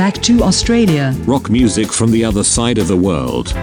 [0.00, 1.14] back to Australia.
[1.26, 3.54] Rock music from the other side of the world.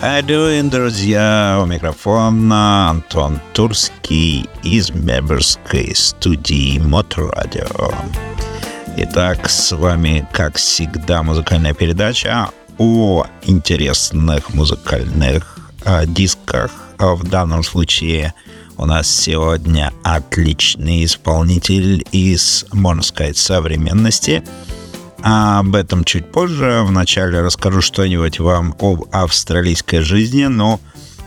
[0.00, 1.58] How doing, друзья?
[1.60, 7.92] У микрофона Антон Турский из мемберской студии Моторадио.
[8.96, 16.70] Итак, с вами, как всегда, музыкальная передача о интересных музыкальных э, дисках.
[16.98, 18.34] В данном случае
[18.77, 24.43] у нас сегодня отличный исполнитель из, можно сказать, современности–
[25.23, 26.83] а об этом чуть позже.
[26.85, 30.81] Вначале расскажу что-нибудь вам об австралийской жизни, но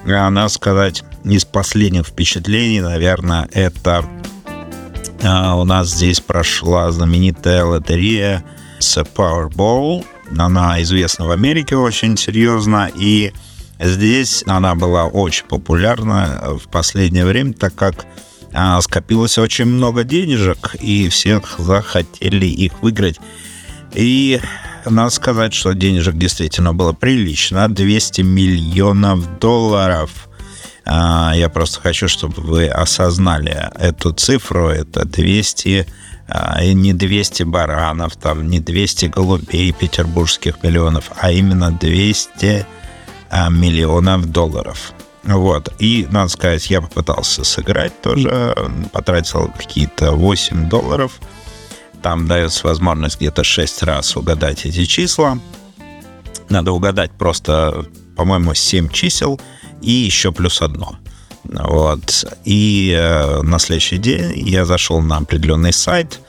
[0.05, 4.05] надо сказать, из последних впечатлений, наверное, это
[5.23, 8.45] а, у нас здесь прошла знаменитая лотерея
[8.79, 10.05] с Powerball.
[10.39, 13.33] Она известна в Америке очень серьезно, и
[13.79, 18.07] здесь она была очень популярна в последнее время, так как
[18.53, 23.21] а, скопилось очень много денежек, и всех захотели их выиграть.
[23.93, 24.41] И
[24.85, 27.69] надо сказать, что денежек действительно было прилично.
[27.69, 30.29] 200 миллионов долларов.
[30.85, 34.69] А, я просто хочу, чтобы вы осознали эту цифру.
[34.69, 35.87] Это 200
[36.29, 42.67] а, не 200 баранов, там не 200 голубей петербургских миллионов, а именно 200 а,
[43.51, 44.93] миллионов долларов.
[45.25, 45.73] Вот.
[45.79, 48.55] И, надо сказать, я попытался сыграть тоже,
[48.93, 51.13] потратил какие-то 8 долларов–
[52.07, 55.41] там дается возможность где-то 6 раз угадать эти числа.
[56.49, 57.85] Надо угадать просто,
[58.17, 59.41] по-моему, 7 чисел
[59.83, 60.99] и еще плюс одно.
[61.43, 62.25] Вот.
[62.45, 66.21] И э, на следующий день я зашел на определенный сайт,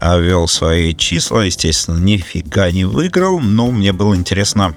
[0.00, 4.74] э, ввел свои числа, естественно, нифига не выиграл, но мне было интересно,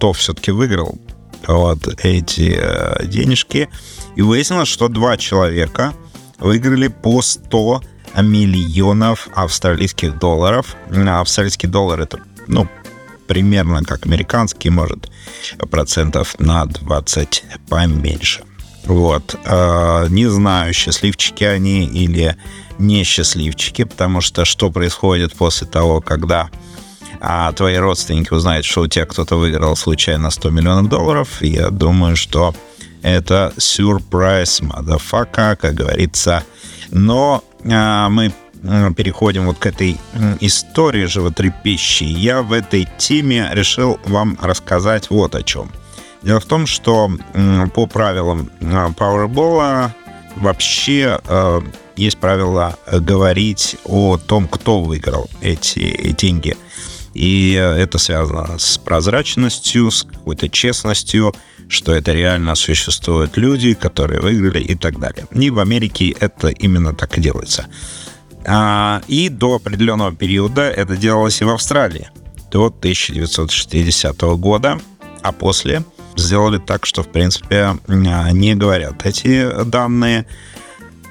[0.00, 0.98] кто все-таки выиграл
[1.46, 3.68] вот эти э, денежки.
[4.16, 5.92] И выяснилось, что два человека
[6.38, 7.82] выиграли по 100
[8.22, 10.74] миллионов австралийских долларов.
[10.90, 12.66] Австралийский доллар это, ну,
[13.26, 15.10] примерно как американский, может,
[15.70, 18.42] процентов на 20 поменьше.
[18.86, 19.38] Вот.
[19.44, 22.36] А, не знаю, счастливчики они или
[22.78, 26.48] не счастливчики, потому что что происходит после того, когда
[27.20, 32.16] а твои родственники узнают, что у тебя кто-то выиграл случайно 100 миллионов долларов, я думаю,
[32.16, 32.54] что
[33.02, 36.44] это сюрприз, мадафака, как говорится.
[36.90, 38.32] Но а, мы
[38.96, 39.96] переходим вот к этой
[40.40, 45.70] истории животрепещей, я в этой теме решил вам рассказать вот о чем.
[46.22, 47.10] Дело в том, что
[47.74, 49.90] по правилам а, Powerball
[50.36, 51.62] вообще а,
[51.96, 56.56] есть правило говорить о том, кто выиграл эти деньги.
[57.14, 61.34] И это связано с прозрачностью, с какой-то честностью,
[61.68, 65.26] что это реально существуют люди, которые выиграли и так далее.
[65.32, 67.66] И в Америке это именно так и делается.
[68.46, 72.08] А, и до определенного периода это делалось и в Австралии.
[72.50, 74.80] До 1960 года,
[75.22, 75.84] а после
[76.16, 80.26] сделали так, что, в принципе, не говорят эти данные.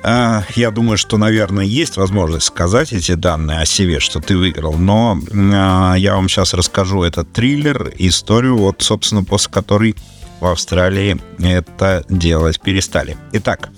[0.02, 4.74] А, я думаю, что, наверное, есть возможность сказать эти данные о себе, что ты выиграл,
[4.74, 5.20] но
[5.54, 9.96] а, я вам сейчас расскажу этот триллер, историю, вот, собственно, после которой
[10.40, 13.18] в Австралии это делать перестали.
[13.34, 13.70] Итак,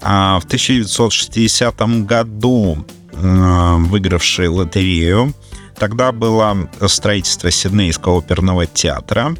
[0.00, 5.34] а, в 1960 году выигравший лотерею,
[5.76, 9.34] тогда было строительство Сиднейского оперного театра,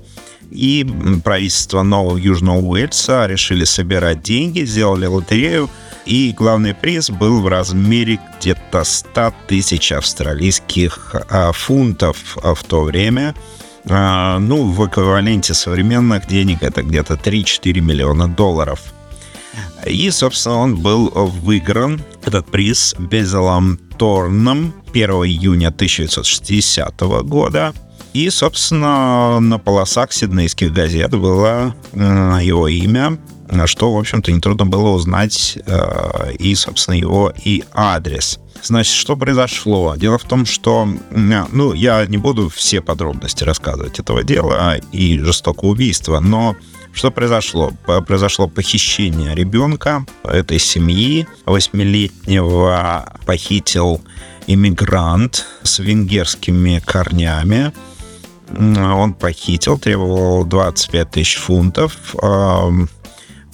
[0.51, 0.87] и
[1.25, 5.69] правительство Нового Южного Уэльса решили собирать деньги, сделали лотерею,
[6.07, 13.35] и главный приз был в размере где-то 100 тысяч австралийских а, фунтов в то время–
[13.91, 18.81] а, ну, в эквиваленте современных денег это где-то 3-4 миллиона долларов.
[19.87, 27.73] И, собственно, он был выигран, этот приз, Безелом Торном 1 июня 1960 года.
[28.13, 33.19] И, собственно, на полосах сиднейских газет было э, его имя,
[33.67, 38.41] что, в общем-то, нетрудно было узнать э, и, собственно, его и адрес.
[38.63, 39.95] Значит, что произошло?
[39.97, 45.71] Дело в том, что, ну, я не буду все подробности рассказывать этого дела и жестокого
[45.71, 46.57] убийства, но
[46.93, 47.73] что произошло?
[48.07, 51.29] Произошло похищение ребенка этой семьи.
[51.47, 54.01] Восьмилетнего похитил
[54.49, 57.73] иммигрант с венгерскими корнями.
[58.57, 62.15] Он похитил, требовал 25 тысяч фунтов.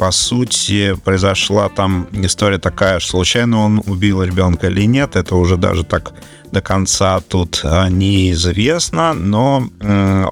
[0.04, 5.56] По сути, произошла там история такая, что случайно он убил ребенка или нет, это уже
[5.56, 6.12] даже так
[6.52, 9.66] до конца тут а, неизвестно, но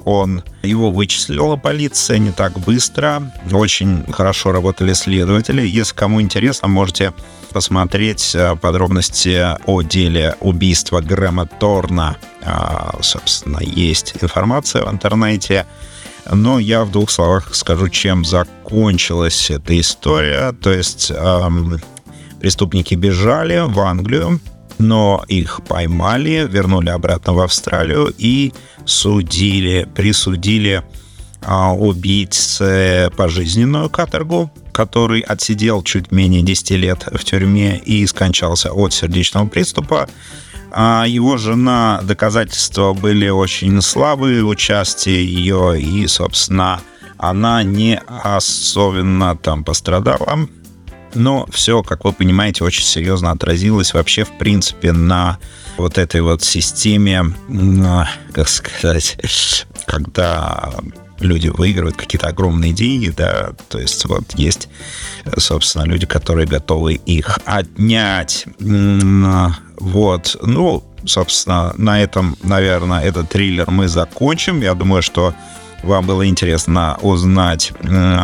[0.04, 3.32] он его вычислила полиция не так быстро.
[3.50, 5.66] Очень хорошо работали следователи.
[5.66, 7.14] Если кому интересно, можете
[7.50, 12.18] посмотреть а, подробности о деле убийства Грэма Торна.
[12.44, 15.64] А, собственно, есть информация в интернете.
[16.30, 20.52] Но я в двух словах скажу, чем закончилась эта история.
[20.52, 21.80] То есть эм,
[22.40, 24.40] преступники бежали в Англию,
[24.78, 28.52] но их поймали, вернули обратно в Австралию и
[28.84, 30.82] судили, присудили
[31.42, 38.92] а, убийце пожизненную каторгу, который отсидел чуть менее 10 лет в тюрьме и скончался от
[38.92, 40.08] сердечного приступа.
[40.70, 46.80] А его жена, доказательства были очень слабые, участие ее, и, собственно,
[47.18, 50.48] она не особенно там пострадала.
[51.14, 55.38] Но все, как вы понимаете, очень серьезно отразилось вообще, в принципе, на
[55.76, 57.34] вот этой вот системе,
[58.32, 59.18] как сказать,
[59.86, 60.72] когда
[61.22, 64.68] люди выигрывают какие-то огромные деньги, да, то есть вот есть,
[65.36, 68.46] собственно, люди, которые готовы их отнять.
[68.58, 74.60] Вот, ну, собственно, на этом, наверное, этот триллер мы закончим.
[74.60, 75.34] Я думаю, что
[75.82, 78.16] вам было интересно узнать э,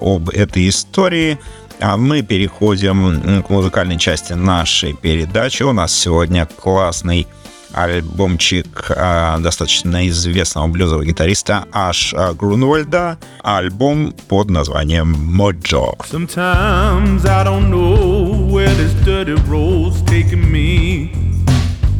[0.00, 1.38] об этой истории.
[1.80, 5.62] А мы переходим к музыкальной части нашей передачи.
[5.62, 7.26] У нас сегодня классный
[7.72, 13.18] альбомчик э, достаточно известного блюзового гитариста Аш Грунвальда.
[13.42, 15.94] Альбом под названием «Моджо».
[16.10, 21.12] Sometimes I don't know where this dirty road's taking me.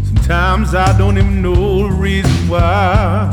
[0.04, 3.28] Sometimes I don't even know the reason why.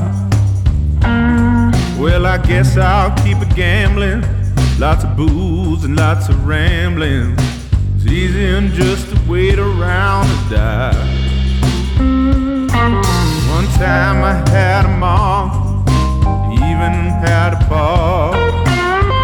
[2.00, 4.24] Well, I guess I'll keep it gambling.
[4.80, 7.36] Lots of booze and lots of rambling.
[7.96, 11.17] It's easier just to wait around and die.
[13.78, 15.86] Time I had a mom,
[16.52, 18.32] even had a pa.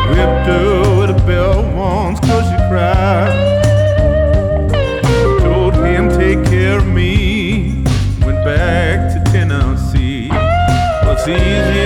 [0.10, 3.34] Whipped her with a belt once cause she cried.
[5.42, 7.84] Told him take care of me,
[8.24, 10.30] went back to Tennessee.
[10.32, 11.83] It's easier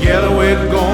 [0.00, 0.89] Yellow it going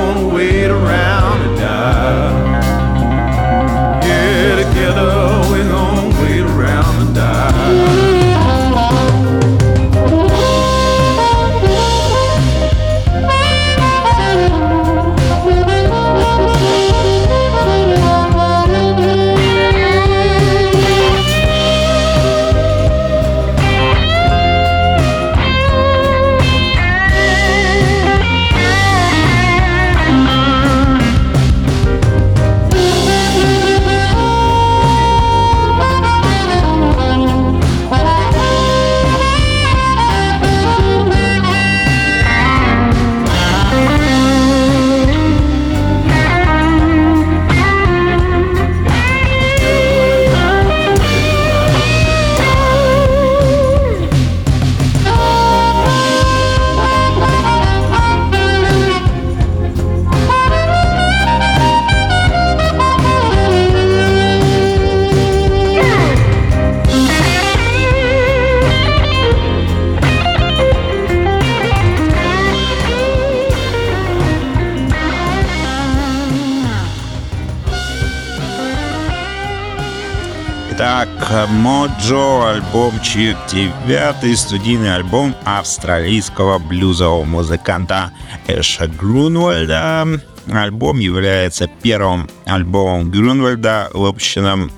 [81.67, 88.13] Моджо, альбомчик, девятый студийный альбом австралийского блюзового музыканта
[88.47, 90.07] Эша Грунвальда.
[90.49, 94.71] Альбом является первым альбомом Грунвальда, выпущенным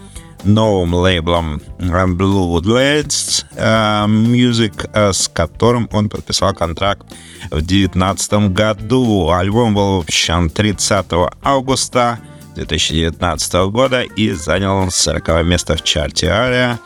[0.45, 7.03] новым лейблом Bloodlands uh, Music, uh, с которым он подписал контракт
[7.51, 9.29] в 2019 году.
[9.29, 11.05] Альбом был выпущен 30
[11.43, 12.19] августа
[12.65, 16.81] 2019 года и занял 40 место в чарте Ария.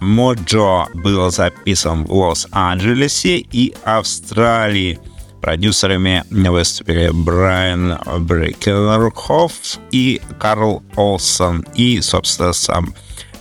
[0.00, 4.98] Моджо был записан в Лос-Анджелесе и Австралии.
[5.40, 9.52] Продюсерами выступили Брайан Брекенхоф
[9.90, 12.94] и Карл Олсон и, собственно, сам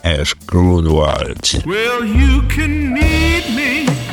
[0.03, 1.65] Эш Грунвальд.
[1.65, 4.07] Well, you can need me.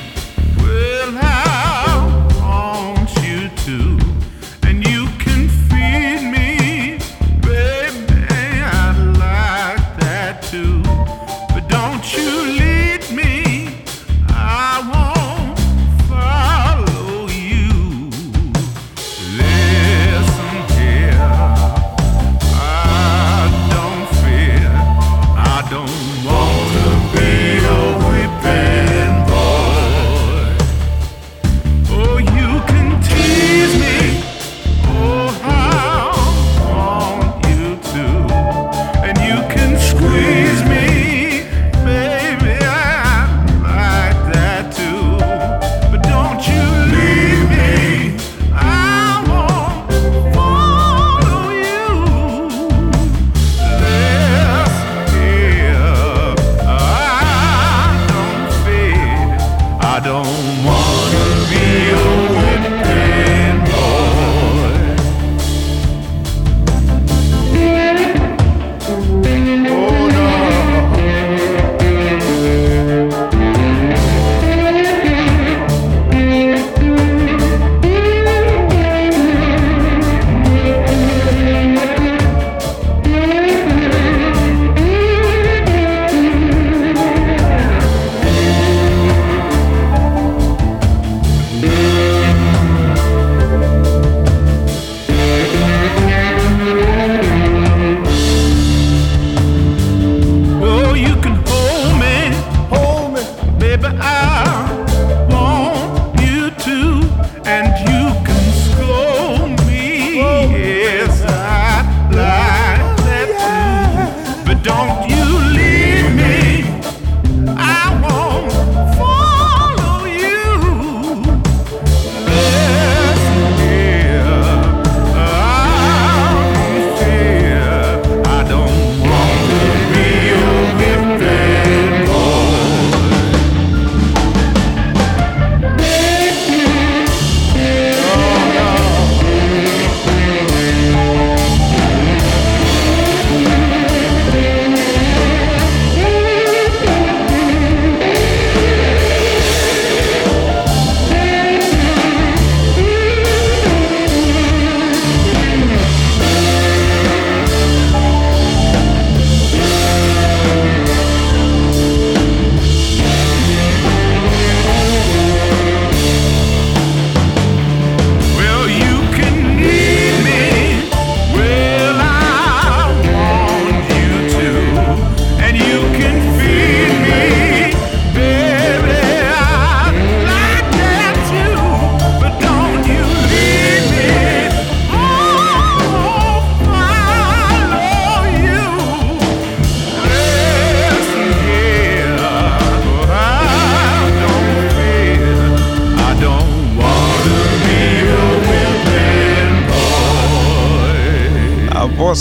[32.66, 32.93] Can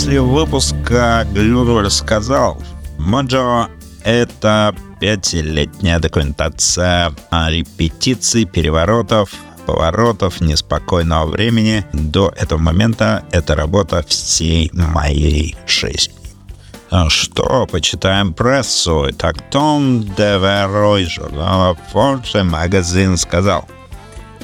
[0.04, 2.62] после выпуска Глюрваль сказал,
[2.98, 3.70] Моджо—
[4.04, 9.30] это пятилетняя документация о репетиции переворотов,
[9.64, 11.86] поворотов неспокойного времени.
[11.94, 16.14] До этого момента это работа всей моей жизни.
[16.90, 19.08] А Что, почитаем прессу.
[19.16, 23.66] Так Том Деверой журнала Fortune Magazine сказал,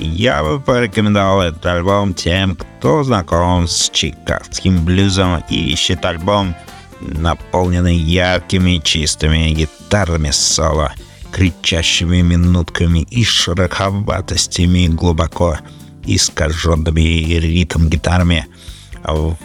[0.00, 6.54] я бы порекомендовал этот альбом тем, кто знаком с чикагским блюзом и ищет альбом,
[7.00, 10.92] наполненный яркими чистыми гитарными соло,
[11.33, 15.59] кричащими минутками и шероховатостями глубоко
[16.04, 18.47] искаженными ритм-гитарами.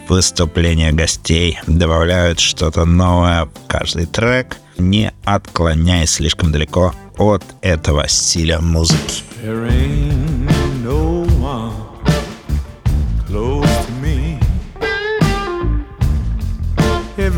[0.10, 8.60] Выступления гостей добавляют что-то новое в каждый трек– не отклоняясь слишком далеко от этого стиля
[8.60, 9.24] музыки.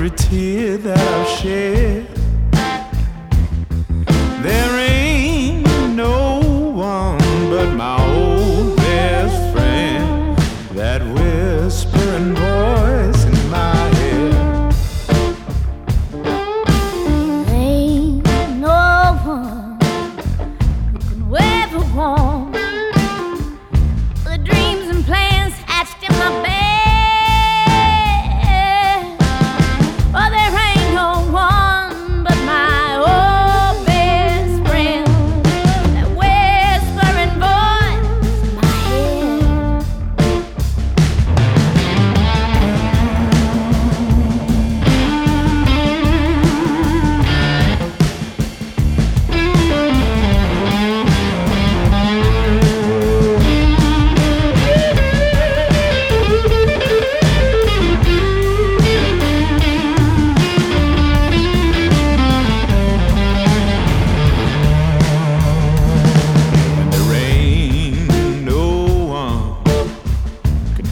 [0.08, 2.08] Every tear that I've shed,
[4.42, 4.77] there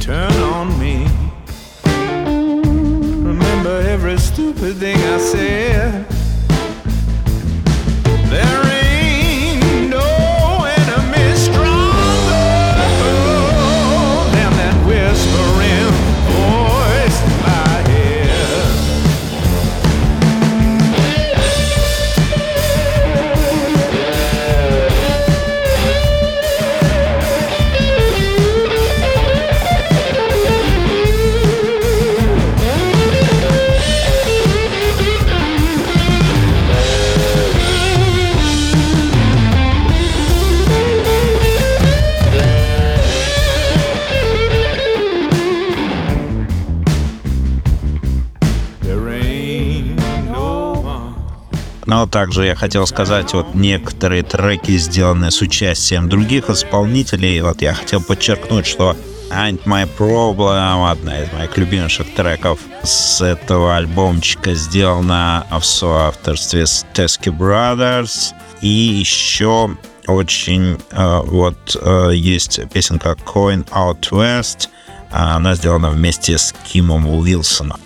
[0.05, 1.07] turn on me.
[3.23, 5.64] Remember every stupid thing I said.
[51.85, 57.73] Но также я хотел сказать, вот некоторые треки, сделанные с участием других исполнителей, вот я
[57.73, 58.95] хотел подчеркнуть, что
[59.31, 66.85] Ain't My Problem, одна из моих любимейших треков с этого альбомчика, сделана в соавторстве с
[66.93, 68.33] Teskey Brothers.
[68.61, 74.69] И еще очень э, вот э, есть песенка Coin Out West,
[75.11, 77.79] она сделана вместе с Кимом Уилсоном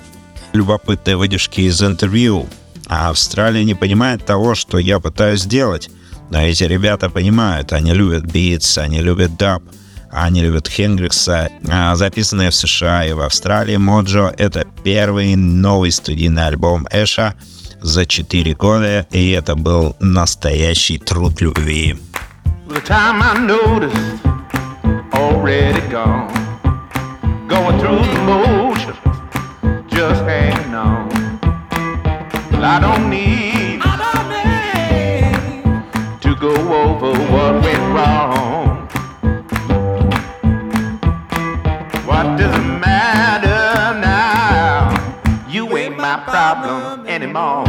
[0.54, 2.48] любопытные выдержки из интервью.
[2.90, 5.90] А Австралия не понимает того, что я пытаюсь сделать.
[6.32, 9.64] Но эти ребята понимают, они любят битс, они любят даб,
[10.12, 11.50] они любят Хендрикса.
[11.68, 17.36] А записанные в США и в Австралии Моджо— это первый новый студийный альбом Эша
[17.82, 21.98] за 4 года, и это был настоящий труд любви.
[22.68, 24.20] The time I noticed,
[25.14, 26.30] already gone.
[27.48, 28.98] Going through the motions,
[29.90, 30.49] just on.
[32.60, 33.80] Well, I don't need,
[36.20, 38.86] to go over what went wrong.
[42.06, 44.92] What does it matter now?
[45.48, 47.69] You ain't my problem anymore.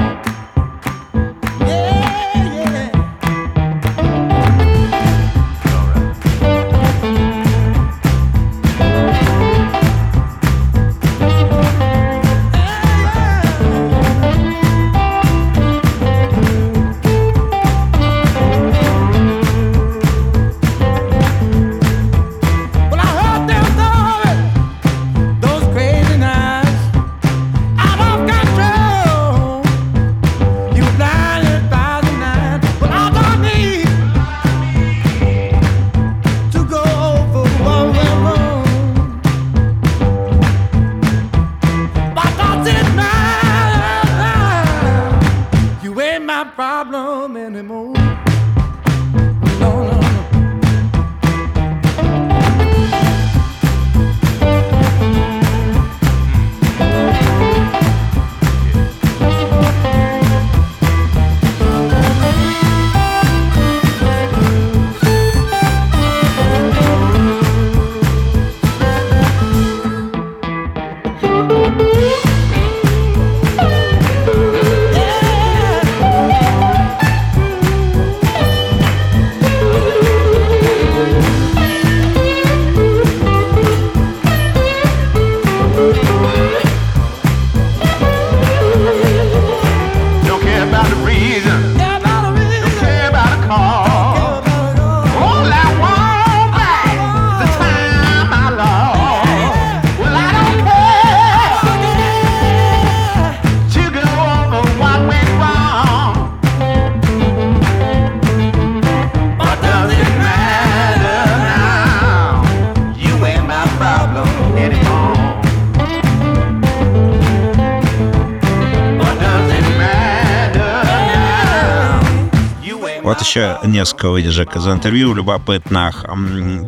[123.81, 126.05] Несколько выдержек из интервью любопытных.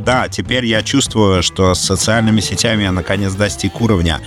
[0.03, 4.19] Да, теперь я чувствую, что с социальными сетями я наконец достиг уровня.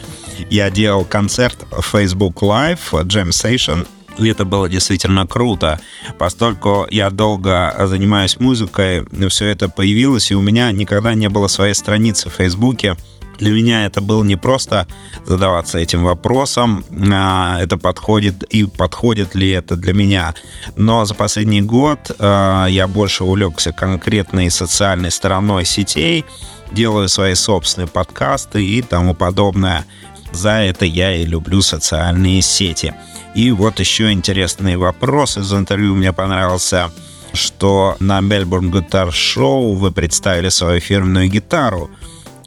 [0.51, 3.87] Я делал концерт Facebook Live, Jam Session,
[4.19, 5.79] и это было действительно круто.
[6.19, 11.73] Поскольку я долго занимаюсь музыкой, все это появилось, и у меня никогда не было своей
[11.73, 12.95] страницы в Фейсбуке.
[13.37, 14.87] Для меня это было не просто
[15.25, 20.33] задаваться этим вопросом, а, это подходит и подходит ли это для меня.
[20.75, 26.25] Но за последний год а, я больше увлекся конкретной социальной стороной сетей,
[26.71, 29.85] делаю свои собственные подкасты и тому подобное.
[30.31, 32.93] За это я и люблю социальные сети.
[33.35, 36.91] И вот еще интересный вопрос из интервью мне понравился,
[37.33, 41.89] что на Melbourne Guitar Show вы представили свою фирменную гитару.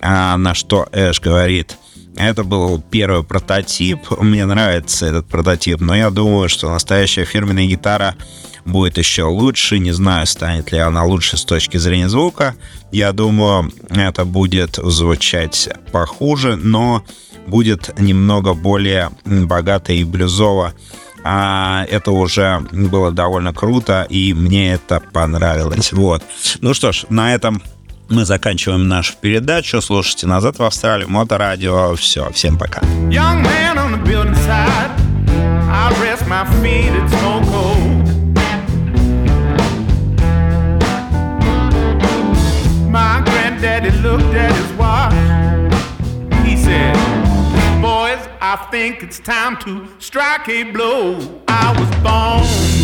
[0.01, 1.77] А на что Эш говорит,
[2.17, 8.17] это был первый прототип, мне нравится этот прототип, но я думаю, что настоящая фирменная гитара
[8.65, 12.55] будет еще лучше, не знаю, станет ли она лучше с точки зрения звука,
[12.93, 17.05] я думаю, это будет звучать похуже, но
[17.47, 20.75] будет немного более богато и блюзово.
[21.25, 25.93] А это уже было довольно круто, и мне это понравилось.
[25.93, 26.23] Вот.
[26.61, 27.63] Ну что ж, на этом
[28.09, 29.81] мы заканчиваем нашу передачу.
[29.81, 31.95] Слушайте «Назад в Австралию», Моторадио.
[31.97, 32.83] Все, всем пока.
[48.41, 51.43] I think it's time to strike a blow.
[51.49, 52.78] I was born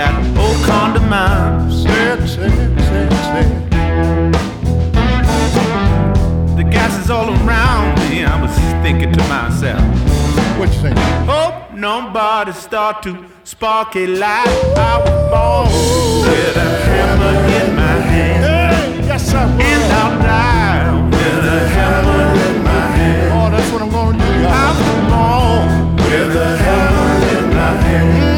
[0.00, 2.20] that old condom it.
[6.56, 8.24] The gas is all around me.
[8.24, 9.82] I was thinking to myself,
[10.58, 10.98] What you think?
[11.28, 13.12] hope nobody start to
[13.44, 14.48] spark a light.
[14.76, 15.68] I was born
[16.28, 19.40] with a hammer in my hand, Hey, yes, will.
[19.40, 23.32] and I'll die with a hammer in my hand.
[23.36, 28.29] Oh, that's what I'm gonna do, I was born with a hammer in my hand,